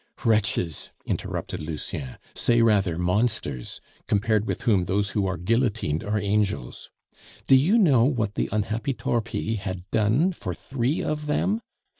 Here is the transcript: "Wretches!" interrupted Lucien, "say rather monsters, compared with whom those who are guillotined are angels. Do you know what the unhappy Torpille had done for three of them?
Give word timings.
"Wretches!" 0.25 0.89
interrupted 1.05 1.59
Lucien, 1.59 2.17
"say 2.33 2.63
rather 2.63 2.97
monsters, 2.97 3.79
compared 4.07 4.47
with 4.47 4.63
whom 4.63 4.85
those 4.85 5.11
who 5.11 5.27
are 5.27 5.37
guillotined 5.37 6.03
are 6.03 6.17
angels. 6.17 6.89
Do 7.45 7.55
you 7.55 7.77
know 7.77 8.05
what 8.05 8.33
the 8.33 8.49
unhappy 8.51 8.95
Torpille 8.95 9.57
had 9.59 9.87
done 9.91 10.31
for 10.31 10.55
three 10.55 11.03
of 11.03 11.27
them? 11.27 11.61